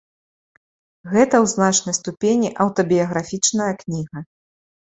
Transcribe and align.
Гэта 1.11 1.35
ў 1.43 1.51
значнай 1.53 1.95
ступені 1.99 2.49
аўтабіяграфічная 2.65 3.73
кніга. 3.83 4.19